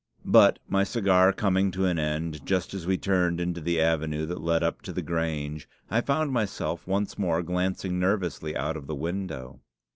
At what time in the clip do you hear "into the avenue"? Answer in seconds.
3.39-4.25